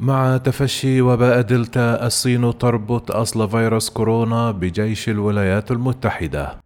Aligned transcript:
مع 0.00 0.36
تفشي 0.36 1.00
وباء 1.00 1.40
دلتا 1.40 2.06
الصين 2.06 2.58
تربط 2.58 3.10
أصل 3.10 3.50
فيروس 3.50 3.90
كورونا 3.90 4.50
بجيش 4.50 5.08
الولايات 5.08 5.70
المتحدة. 5.70 6.56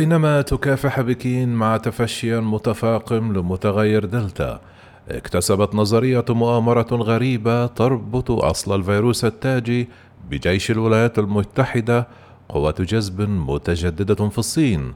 بينما 0.00 0.42
تكافح 0.42 1.00
بكين 1.00 1.48
مع 1.48 1.76
تفشي 1.76 2.40
متفاقم 2.40 3.32
لمتغير 3.32 4.04
دلتا 4.04 4.60
اكتسبت 5.08 5.74
نظرية 5.74 6.24
مؤامرة 6.28 6.86
غريبة 6.92 7.66
تربط 7.66 8.30
أصل 8.30 8.76
الفيروس 8.76 9.24
التاجي 9.24 9.88
بجيش 10.30 10.70
الولايات 10.70 11.18
المتحدة 11.18 12.08
قوة 12.48 12.74
جذب 12.80 13.20
متجددة 13.20 14.28
في 14.28 14.38
الصين. 14.38 14.94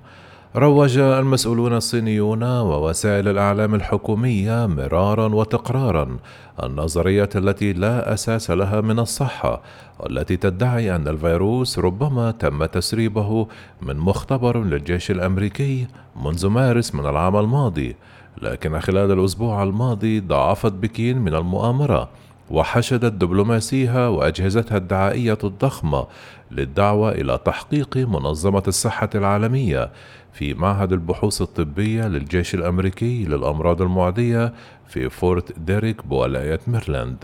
روج 0.56 0.98
المسؤولون 0.98 1.72
الصينيون 1.76 2.42
ووسائل 2.42 3.28
الإعلام 3.28 3.74
الحكومية 3.74 4.66
مرارا 4.66 5.34
وتكرارا 5.34 6.16
النظرية 6.62 7.28
التي 7.36 7.72
لا 7.72 8.14
أساس 8.14 8.50
لها 8.50 8.80
من 8.80 8.98
الصحة 8.98 9.62
والتي 10.00 10.36
تدعي 10.36 10.96
أن 10.96 11.08
الفيروس 11.08 11.78
ربما 11.78 12.30
تم 12.30 12.64
تسريبه 12.64 13.46
من 13.82 13.96
مختبر 13.96 14.64
للجيش 14.64 15.10
الأمريكي 15.10 15.86
منذ 16.24 16.46
مارس 16.46 16.94
من 16.94 17.06
العام 17.06 17.36
الماضي 17.36 17.96
لكن 18.42 18.80
خلال 18.80 19.10
الأسبوع 19.10 19.62
الماضي 19.62 20.20
ضاعفت 20.20 20.72
بكين 20.72 21.18
من 21.18 21.34
المؤامرة 21.34 22.08
وحشدت 22.50 23.12
دبلوماسيها 23.12 24.08
وأجهزتها 24.08 24.76
الدعائية 24.76 25.38
الضخمة 25.44 26.06
للدعوة 26.50 27.12
إلى 27.12 27.38
تحقيق 27.44 27.96
منظمة 27.96 28.62
الصحة 28.68 29.10
العالمية 29.14 29.90
في 30.32 30.54
معهد 30.54 30.92
البحوث 30.92 31.42
الطبية 31.42 32.08
للجيش 32.08 32.54
الأمريكي 32.54 33.24
للأمراض 33.24 33.82
المعدية 33.82 34.52
في 34.88 35.10
فورت 35.10 35.58
ديتريك 35.58 36.06
بولاية 36.06 36.60
ميرلاند. 36.66 37.16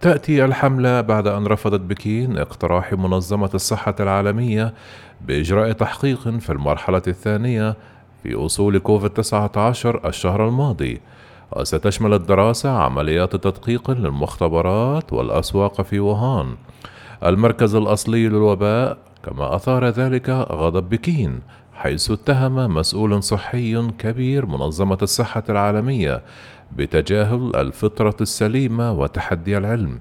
تأتي 0.00 0.44
الحملة 0.44 1.00
بعد 1.00 1.26
أن 1.26 1.46
رفضت 1.46 1.80
بكين 1.80 2.38
اقتراح 2.38 2.92
منظمة 2.92 3.50
الصحة 3.54 3.94
العالمية 4.00 4.74
بإجراء 5.26 5.72
تحقيق 5.72 6.28
في 6.28 6.52
المرحلة 6.52 7.02
الثانية 7.06 7.76
في 8.22 8.34
أصول 8.34 8.78
كوفيد 8.78 9.10
19 9.10 10.08
الشهر 10.08 10.48
الماضي. 10.48 11.00
وستشمل 11.56 12.14
الدراسة 12.14 12.70
عمليات 12.70 13.36
تدقيق 13.36 13.90
للمختبرات 13.90 15.12
والأسواق 15.12 15.82
في 15.82 16.00
ووهان. 16.00 16.56
المركز 17.24 17.74
الأصلي 17.74 18.28
للوباء 18.28 18.98
كما 19.22 19.54
أثار 19.56 19.88
ذلك 19.88 20.30
غضب 20.30 20.88
بكين 20.88 21.40
حيث 21.74 22.10
اتهم 22.10 22.74
مسؤول 22.74 23.22
صحي 23.22 23.88
كبير 23.98 24.46
منظمة 24.46 24.98
الصحة 25.02 25.44
العالمية 25.48 26.22
بتجاهل 26.76 27.56
الفطرة 27.56 28.16
السليمة 28.20 28.92
وتحدي 28.92 29.58
العلم. 29.58 30.00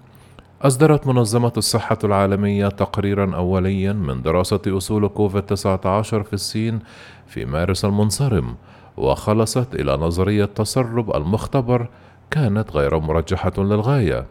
أصدرت 0.61 1.07
منظمة 1.07 1.53
الصحة 1.57 1.97
العالمية 2.03 2.67
تقريرا 2.67 3.35
أوليا 3.35 3.93
من 3.93 4.21
دراسة 4.21 4.61
أصول 4.67 5.07
كوفيد 5.07 5.41
19 5.41 6.23
في 6.23 6.33
الصين 6.33 6.79
في 7.27 7.45
مارس 7.45 7.85
المنصرم 7.85 8.55
وخلصت 8.97 9.75
إلى 9.75 9.97
نظرية 9.97 10.45
تسرب 10.45 11.15
المختبر 11.15 11.87
كانت 12.31 12.71
غير 12.71 12.99
مرجحة 12.99 13.53
للغاية. 13.57 14.25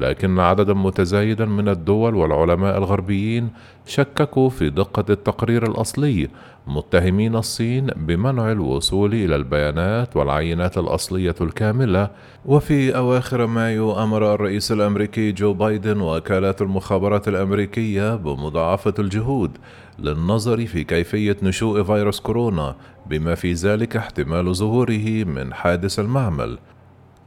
لكن 0.00 0.40
عددا 0.40 0.74
متزايدا 0.74 1.44
من 1.44 1.68
الدول 1.68 2.14
والعلماء 2.14 2.78
الغربيين 2.78 3.50
شككوا 3.86 4.48
في 4.48 4.70
دقة 4.70 5.04
التقرير 5.10 5.66
الأصلي 5.66 6.28
متهمين 6.66 7.36
الصين 7.36 7.86
بمنع 7.86 8.52
الوصول 8.52 9.14
إلى 9.14 9.36
البيانات 9.36 10.16
والعينات 10.16 10.78
الأصلية 10.78 11.34
الكاملة. 11.40 12.10
وفي 12.46 12.96
أواخر 12.96 13.46
مايو 13.46 14.02
أمر 14.02 14.34
الرئيس 14.34 14.72
الأمريكي 14.72 15.32
جو 15.32 15.52
بايدن 15.52 16.00
وكالات 16.00 16.62
المخابرات 16.62 17.28
الأمريكية 17.28 18.16
بمضاعفة 18.16 18.94
الجهود 18.98 19.50
للنظر 19.98 20.66
في 20.66 20.84
كيفية 20.84 21.36
نشوء 21.42 21.82
فيروس 21.82 22.20
كورونا 22.20 22.76
بما 23.06 23.34
في 23.34 23.52
ذلك 23.52 23.96
احتمال 23.96 24.54
ظهوره 24.54 25.24
من 25.24 25.54
حادث 25.54 25.98
المعمل. 25.98 26.58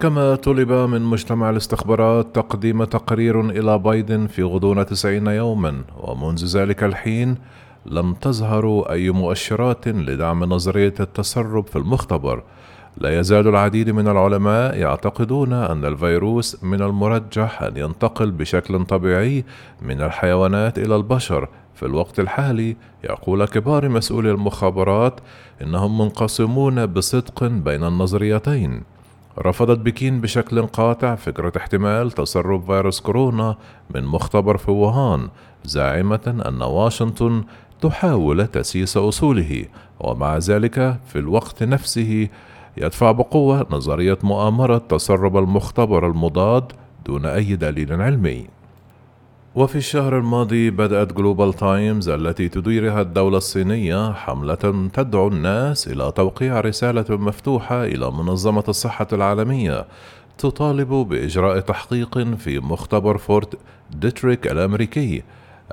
كما 0.02 0.36
طلب 0.36 0.72
من 0.72 1.02
مجتمع 1.02 1.50
الاستخبارات 1.50 2.36
تقديم 2.36 2.84
تقرير 2.84 3.50
إلى 3.50 3.78
بايدن 3.78 4.28
في 4.28 4.44
غضون 4.44 4.86
تسعين 4.86 5.28
يوما 5.28 5.82
ومنذ 5.98 6.58
ذلك 6.58 6.84
الحين 6.84 7.36
لم 7.86 8.14
تظهر 8.14 8.92
أي 8.92 9.10
مؤشرات 9.10 9.88
لدعم 9.88 10.44
نظرية 10.44 10.94
التسرب 11.00 11.68
في 11.68 11.76
المختبر. 11.76 12.44
لا 12.98 13.20
يزال 13.20 13.48
العديد 13.48 13.90
من 13.90 14.08
العلماء 14.08 14.78
يعتقدون 14.78 15.54
أن 15.54 15.86
الفيروس 15.86 16.64
من 16.64 16.82
المرجح 16.82 17.64
أن 17.64 17.78
ينتقل 17.78 18.32
بشكل 18.32 18.86
طبيعي 18.86 19.46
من 19.82 20.02
الحيوانات 20.02 20.80
إلى 20.80 20.96
البشر. 20.96 21.48
في 21.76 21.86
الوقت 21.86 22.20
الحالي 22.20 22.76
يقول 23.04 23.46
كبار 23.46 23.90
مسؤولي 23.90 24.32
المخابرات 24.32 25.20
إنهم 25.62 25.98
منقسمون 25.98 26.86
بصدق 26.86 27.44
بين 27.44 27.84
النظريتين. 27.84 28.82
رفضت 29.40 29.80
بكين 29.80 30.22
بشكل 30.22 30.62
قاطع 30.68 31.16
فكرة 31.16 31.53
احتمال 31.58 32.12
تسرب 32.12 32.66
فيروس 32.66 33.00
كورونا 33.00 33.56
من 33.96 34.03
مختبر 34.03 34.58
في 34.58 34.72
ووهان 34.72 35.30
زاعمة 35.64 36.42
أن 36.47 36.62
واشنطن 36.62 37.44
تحاول 37.81 38.47
تسييس 38.47 38.97
أصوله 38.97 39.66
ومع 40.00 40.38
ذلك 40.38 41.00
في 41.08 41.20
الوقت 41.20 41.64
نفسه 41.64 42.28
يدفع 42.78 43.12
بقوة 43.12 43.68
نظرية 43.72 44.18
مؤامرة 44.24 44.78
تسرب 44.78 45.38
المختبر 45.38 46.08
المضاد 46.08 46.72
دون 47.06 47.25
أي 47.25 47.56
دليل 47.56 48.02
علمي. 48.02 48.61
وفي 49.56 49.76
الشهر 49.76 50.18
الماضي 50.18 50.70
بدأت 50.70 51.14
جلوبال 51.14 51.54
تايمز 51.54 52.10
التي 52.10 52.50
تديرها 52.50 53.02
الدولة 53.02 53.38
الصينية 53.38 54.14
حملة 54.14 54.90
تدعو 54.94 55.28
الناس 55.28 55.88
إلى 55.88 56.12
توقيع 56.12 56.60
رسالة 56.60 57.06
مفتوحة 57.10 57.84
إلى 57.84 58.12
منظمة 58.12 58.64
الصحة 58.68 59.08
العالمية 59.14 59.86
تطالب 60.38 60.94
بإجراء 60.94 61.60
تحقيق 61.60 62.20
في 62.20 62.60
مختبر 62.60 63.18
فورت 63.18 63.58
ديتريك 63.92 64.52
الأمريكي. 64.52 65.24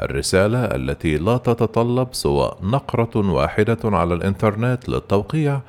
الرسالة 0.03 0.65
التي 0.65 1.19
لا 1.19 1.37
تتطلب 1.37 2.09
سوى 2.13 2.53
نقرة 2.63 3.31
واحدة 3.33 3.79
على 3.85 4.15
الإنترنت 4.15 4.89
للتوقيع 4.89 5.61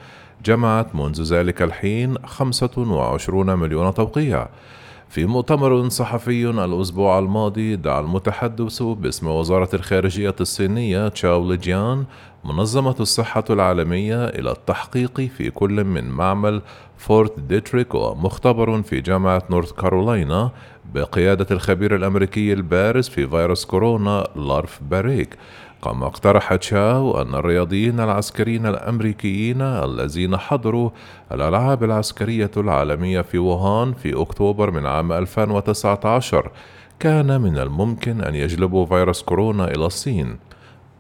جمعت 0.46 0.96
منذ 0.96 1.24
ذلك 1.24 1.62
الحين 1.62 2.16
25 2.26 3.60
مليون 3.60 3.94
توقيع. 3.94 4.48
في 5.10 5.26
مؤتمر 5.26 5.90
صحفي 5.90 6.50
الأسبوع 6.50 7.20
الماضي 7.20 7.76
دعا 7.76 8.00
المتحدث 8.00 8.82
باسم 8.84 9.28
وزارة 9.28 9.70
الخارجية 9.74 10.36
الصينية 10.42 11.08
تشاو 11.08 11.50
ليجيان 11.50 12.06
منظمة 12.46 12.96
الصحة 13.00 13.44
العالمية 13.50 14.26
إلى 14.26 14.52
التحقيق 14.52 15.22
في 15.22 15.50
كل 15.52 15.84
من 15.84 16.10
معمل 16.10 16.62
فورت 16.98 17.40
ديتريك 17.40 17.96
ومختبر 17.96 18.82
في 18.82 19.02
جامعة 19.02 19.44
نورث 19.50 19.72
كارولاينا 19.72 20.52
بقيادة 20.94 21.48
الخبير 21.52 21.96
الأمريكي 21.96 22.54
البارز 22.54 23.10
في 23.10 23.28
فيروس 23.28 23.66
كورونا 23.66 24.28
رالف 24.36 24.80
باريك. 24.82 25.38
كما 25.84 26.08
اقترح 26.08 26.56
تشاو 26.56 27.22
أن 27.22 27.36
الرياضيين 27.36 28.00
العسكريين 28.00 28.66
الأمريكيين 28.66 29.62
الذين 29.62 30.38
حضروا 30.38 30.90
الألعاب 31.32 31.84
العسكرية 31.84 32.52
العالمية 32.58 33.22
في 33.22 33.38
ووهان 33.38 33.94
في 33.94 34.22
أكتوبر 34.22 34.72
من 34.72 34.86
عام 34.86 35.12
2019 35.12 36.52
كان 37.00 37.42
من 37.42 37.58
الممكن 37.58 38.22
أن 38.22 38.36
يجلبوا 38.36 38.86
فيروس 38.86 39.24
كورونا 39.24 39.72
إلى 39.72 39.86
الصين. 39.86 40.38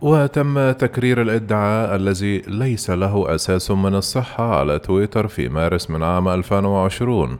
وتم 0.02 0.72
تكرير 0.72 1.22
الإدعاء 1.22 1.96
الذي 1.96 2.38
ليس 2.48 2.90
له 2.90 3.36
أساس 3.36 3.72
من 3.72 3.96
الصحة 3.96 4.60
على 4.60 4.80
تويتر 4.80 5.28
في 5.28 5.50
مارس 5.50 5.90
من 5.90 6.04
عام 6.04 6.28
2020 6.28 7.40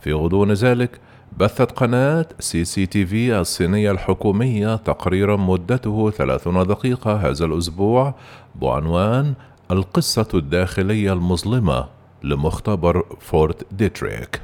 في 0.00 0.12
غضون 0.12 0.52
ذلك 0.52 1.00
بثت 1.38 1.72
قناة 1.72 2.26
سي 2.40 2.64
سي 2.64 2.86
تي 2.86 3.06
في 3.06 3.40
الصينية 3.40 3.90
الحكومية 3.90 4.76
تقريرا 4.76 5.36
مدته 5.36 6.10
30 6.10 6.66
دقيقة 6.66 7.14
هذا 7.28 7.44
الأسبوع 7.44 8.14
بعنوان 8.54 9.34
القصة 9.70 10.28
الداخلية 10.34 11.12
المظلمة 11.12 11.84
لمختبر 12.22 13.04
فورت 13.20 13.66
ديتريك. 13.72 14.40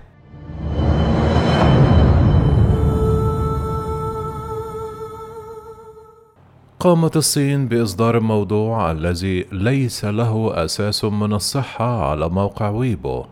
قامت 6.80 7.16
الصين 7.16 7.68
بإصدار 7.68 8.20
موضوع 8.20 8.92
الذي 8.92 9.46
ليس 9.52 10.04
له 10.04 10.64
أساس 10.64 11.04
من 11.04 11.32
الصحة 11.32 12.10
على 12.10 12.28
موقع 12.28 12.68
ويبو. 12.68 13.24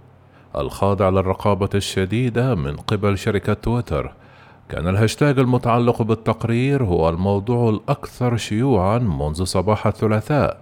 الخاضع 0.59 1.09
للرقابة 1.09 1.69
الشديدة 1.75 2.55
من 2.55 2.77
قبل 2.77 3.19
شركة 3.19 3.53
تويتر. 3.53 4.13
كان 4.69 4.89
الهاشتاج 4.89 5.39
المتعلق 5.39 6.03
بالتقرير 6.03 6.85
هو 6.85 7.09
الموضوع 7.09 7.71
الأكثر 7.71 8.37
شيوعًا 8.37 8.99
منذ 8.99 9.45
صباح 9.45 9.87
الثلاثاء، 9.87 10.61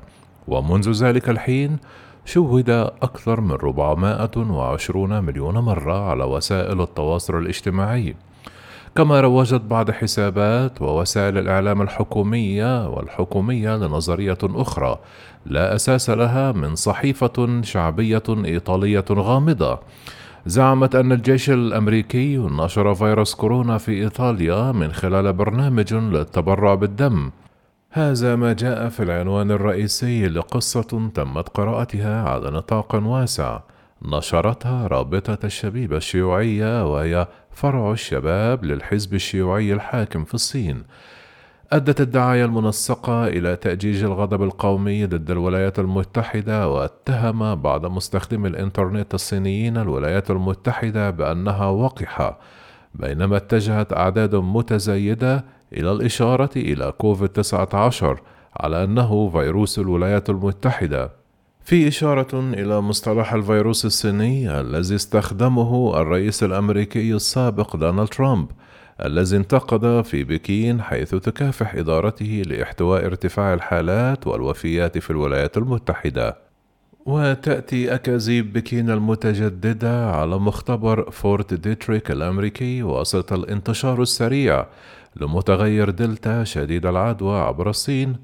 ومنذ 0.49 0.91
ذلك 0.91 1.29
الحين 1.29 1.79
شوهد 2.25 2.71
أكثر 3.03 3.41
من 3.41 3.51
420 3.51 5.25
مليون 5.25 5.59
مرة 5.59 6.11
على 6.11 6.25
وسائل 6.25 6.81
التواصل 6.81 7.39
الاجتماعي، 7.39 8.15
كما 8.97 9.21
روجت 9.21 9.61
بعض 9.61 9.91
حسابات 9.91 10.83
ووسائل 10.83 11.39
الإعلام 11.39 11.83
الحكومية 11.83 12.89
والحكومية 12.89 13.77
لنظرية 13.77 14.39
أخرى 14.43 14.99
لا 15.47 15.75
أساس 15.75 16.11
لها 16.11 16.53
من 16.53 16.75
صحيفة 16.75 17.63
شعبية 17.63 18.23
إيطالية 18.29 19.05
غامضة. 19.11 19.79
زعمت 20.47 20.95
أن 20.95 21.13
الجيش 21.13 21.51
الأمريكي 21.51 22.37
نشر 22.37 22.95
فيروس 22.95 23.35
كورونا 23.35 23.79
في 23.79 23.93
إيطاليا 23.93 24.73
من 24.73 24.93
خلال 24.93 25.33
برنامج 25.33 25.95
للتبرع 25.95 26.75
بالدم. 26.75 27.31
هذا 27.91 28.37
ما 28.37 28.53
جاء 28.53 28.89
في 28.89 29.03
العنوان 29.03 29.51
الرئيسي 29.51 30.29
لقصة 30.29 31.11
تمت 31.15 31.49
قراءتها 31.49 32.29
على 32.29 32.51
نطاق 32.51 32.95
واسع. 32.95 33.61
نشرتها 34.05 34.87
رابطة 34.87 35.39
الشبيبة 35.45 35.97
الشيوعية 35.97 36.93
وهي 36.93 37.29
فرع 37.51 37.93
الشباب 37.93 38.65
للحزب 38.65 39.15
الشيوعي 39.15 39.73
الحاكم 39.73 40.25
في 40.25 40.35
الصين. 40.35 40.83
أدت 41.73 42.01
الدعاية 42.01 42.45
المنسقة 42.45 43.29
إلى 43.29 43.57
تأجيج 43.57 44.05
الغضب 44.05 44.43
القومي 44.43 45.07
ضد 45.07 45.31
الولايات 45.31 45.79
المتحدة 45.79 46.69
واتهم 46.69 47.55
بعض 47.55 47.87
مستخدمي 47.87 48.49
الإنترنت 48.49 49.15
الصينيين 49.15 49.77
الولايات 49.77 50.31
المتحدة 50.31 51.11
بأنها 51.11 51.67
وقحة 51.67 52.39
بينما 52.95 53.37
اتجهت 53.37 53.93
أعداد 53.93 54.35
متزايدة 54.35 55.45
إلى 55.73 55.93
الإشارة 55.93 56.51
إلى 56.57 56.93
كوفيد 56.99 57.29
19 57.29 58.21
على 58.57 58.85
أنه 58.85 59.31
فيروس 59.31 59.79
الولايات 59.79 60.31
المتحدة. 60.31 61.22
في 61.65 61.89
إشارة 61.89 62.41
إلى 62.41 62.81
مصطلح 62.81 63.33
الفيروس 63.33 63.85
الصيني 63.85 64.61
الذي 64.61 64.95
استخدمه 64.95 66.01
الرئيس 66.01 66.43
الأمريكي 66.43 67.15
السابق 67.15 67.77
دونالد 67.77 68.09
ترامب 68.09 68.51
الذي 69.05 69.37
انتقد 69.37 70.05
في 70.05 70.25
بكين 70.25 70.83
حيث 70.83 71.15
تكافح 71.15 71.75
إدارته 71.75 72.43
لإحتواء 72.47 73.07
ارتفاع 73.07 73.55
الحالات 73.55 74.27
والوفيات 74.27 74.99
في 74.99 75.11
الولايات 75.11 75.57
المتحدة. 75.57 76.37
وتأتي 77.07 77.95
أكاذيب 77.95 78.53
بكين 78.53 78.91
المتجددة 78.91 80.11
على 80.11 80.39
مختبر 80.39 81.11
فورت 81.11 81.55
ديتريك 81.55 82.11
الأمريكي 82.11 82.83
وسط 82.83 83.33
الانتشار 83.33 84.03
السريع 84.03 84.67
لمتغير 85.17 85.91
دلتا 85.91 86.45
شديد 86.45 86.87
العدوى 86.87 87.41
عبر 87.41 87.71
الصين 87.71 88.17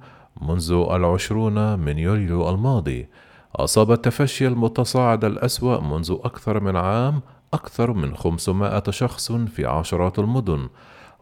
منذ 0.43 0.73
العشرون 0.91 1.79
من 1.79 1.99
يوليو 1.99 2.51
الماضي. 2.51 3.07
أصاب 3.57 3.93
التفشي 3.93 4.47
المتصاعد 4.47 5.25
الأسوأ 5.25 5.81
منذ 5.81 6.17
أكثر 6.25 6.61
من 6.61 6.77
عام 6.77 7.21
أكثر 7.55 7.93
من 7.93 8.17
500 8.17 8.83
شخص 8.91 9.33
في 9.33 9.67
عشرات 9.67 10.19
المدن. 10.19 10.69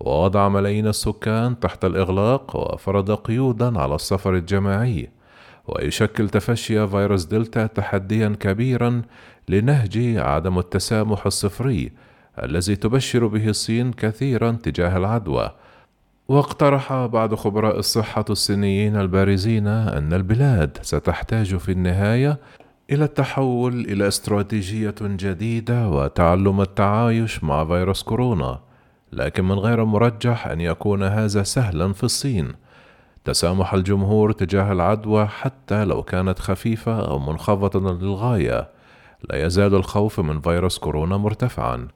ووضع 0.01 0.49
ملايين 0.49 0.87
السكان 0.87 1.61
تحت 1.61 1.85
الإغلاق 1.85 2.57
وفرض 2.57 3.11
قيودا 3.11 3.81
على 3.81 3.95
السفر 3.95 4.35
الجماعي. 4.35 5.11
ويشكل 5.69 6.29
تفشي 6.29 6.89
فيروس 6.89 7.25
دلتا 7.25 7.67
تحديا 7.67 8.37
كبيرا 8.41 9.03
لنهج 9.49 9.99
عدم 10.17 10.59
التسامح 10.59 11.27
الصفري 11.27 11.93
الذي 12.43 12.77
تبشر 12.77 13.27
به 13.27 13.49
الصين 13.49 13.93
كثيرا 13.93 14.51
تجاه 14.63 14.97
العدوى. 14.97 15.51
واقترح 16.29 16.93
بعض 17.07 17.35
خبراء 17.35 17.79
الصحة 17.79 18.25
الصينيين 18.31 18.97
البارزين 18.97 19.67
أن 19.67 20.13
البلاد 20.13 20.79
ستحتاج 20.83 21.57
في 21.57 21.73
النهاية 21.73 22.39
إلى 22.91 23.05
التحول 23.05 23.81
إلى 23.81 24.09
استراتيجية 24.09 24.95
جديدة 25.01 25.89
وتعلم 25.89 26.61
التعايش 26.61 27.45
مع 27.45 27.65
فيروس 27.65 28.03
كورونا، 28.03 28.61
لكن 29.13 29.45
من 29.45 29.59
غير 29.59 29.85
مرجح 29.85 30.47
أن 30.47 30.61
يكون 30.61 31.03
هذا 31.03 31.43
سهلا 31.43 31.93
في 31.93 32.05
الصين. 32.05 32.53
تسامح 33.25 33.75
الجمهور 33.75 34.33
تجاه 34.33 34.73
العدوى 34.73 35.27
حتى 35.27 35.85
لو 35.85 36.03
كانت 36.03 36.39
خفيفة 36.39 37.09
أو 37.09 37.19
منخفضة 37.19 37.93
للغاية، 37.93 38.69
لا 39.31 39.47
يزال 39.47 39.75
الخوف 39.75 40.21
من 40.21 40.41
فيروس 40.41 40.79
كورونا 40.79 41.17
مرتفعا. 41.17 41.89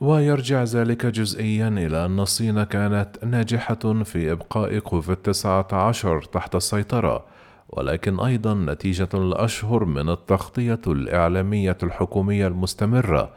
ويرجع 0.00 0.62
ذلك 0.62 1.06
جزئيا 1.06 1.68
إلى 1.68 2.04
أن 2.04 2.20
الصين 2.20 2.62
كانت 2.62 3.24
ناجحة 3.24 4.02
في 4.04 4.32
إبقاء 4.32 4.78
كوفيد 4.78 5.16
19 5.16 6.22
تحت 6.22 6.54
السيطرة 6.54 7.24
ولكن 7.68 8.20
أيضا 8.20 8.54
نتيجة 8.54 9.08
لاشهر 9.14 9.84
من 9.84 10.08
التغطية 10.10 10.80
الإعلامية 10.86 11.78
الحكومية 11.82 12.46
المستمرة 12.46 13.30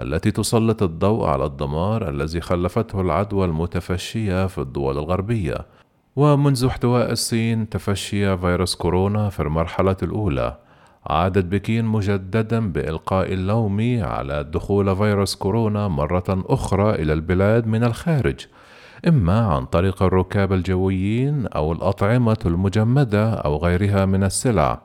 التي 0.00 0.30
تسلط 0.30 0.82
الضوء 0.82 1.26
على 1.26 1.44
الدمار 1.44 2.08
الذي 2.08 2.40
خلفته 2.40 3.00
العدوى 3.00 3.44
المتفشية 3.44 4.46
في 4.46 4.58
الدول 4.58 4.98
الغربية. 4.98 5.66
ومنذ 6.16 6.64
احتواء 6.64 7.12
الصين 7.12 7.68
تفشي 7.68 8.38
فيروس 8.38 8.74
كورونا 8.74 9.28
في 9.28 9.40
المرحلة 9.40 9.96
الأولى. 10.02 10.58
عادت 11.06 11.44
بكين 11.44 11.84
مجددا 11.84 12.72
بإلقاء 12.72 13.32
اللوم 13.32 13.80
على 14.02 14.44
دخول 14.44 14.96
فيروس 14.96 15.34
كورونا 15.34 15.88
مرة 15.88 16.24
أخرى 16.28 16.94
إلى 16.94 17.12
البلاد 17.12 17.66
من 17.66 17.84
الخارج 17.84 18.46
إما 19.08 19.46
عن 19.46 19.64
طريق 19.64 20.02
الركاب 20.02 20.52
الجويين 20.52 21.46
أو 21.46 21.72
الأطعمة 21.72 22.38
المجمدة 22.46 23.34
أو 23.34 23.56
غيرها 23.56 24.04
من 24.04 24.24
السلع. 24.24 24.82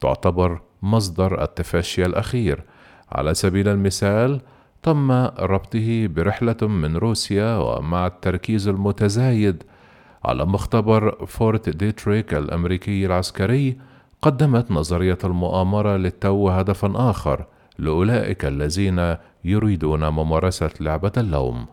تعتبر 0.00 0.60
مصدر 0.82 1.42
التفشي 1.42 2.06
الأخير. 2.06 2.64
على 3.12 3.34
سبيل 3.34 3.68
المثال 3.68 4.40
تم 4.82 5.12
ربطه 5.38 6.06
برحلة 6.06 6.56
من 6.62 6.96
روسيا 6.96 7.56
ومع 7.56 8.06
التركيز 8.06 8.68
المتزايد. 8.68 9.62
على 10.24 10.44
مختبر 10.44 11.26
فورت 11.26 11.68
ديتريك 11.68 12.34
الأمريكي 12.34 13.06
العسكري 13.06 13.78
قدمت 14.24 14.70
نظرية 14.70 15.18
المؤامرة 15.24 15.96
للتو 15.96 16.48
هدفا 16.48 16.92
آخر 17.10 17.44
لأولئك 17.78 18.44
الذين 18.44 19.16
يريدون 19.44 20.08
ممارسة 20.08 20.70
لعبة 20.80 21.12
اللوم. 21.16 21.66